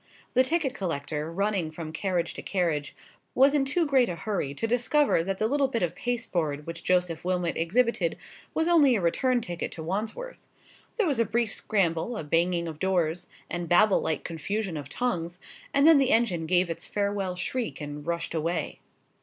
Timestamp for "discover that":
4.65-5.37